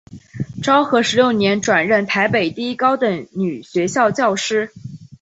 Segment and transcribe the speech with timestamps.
[0.63, 4.71] 昭和十六年转任台北第一高等女学校教师。